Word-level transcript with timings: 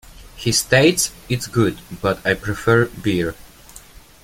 He 0.35 0.51
states 0.51 1.11
It's 1.29 1.45
good, 1.45 1.77
but 2.01 2.25
I 2.25 2.33
prefer 2.33 2.87
beer. 2.87 3.35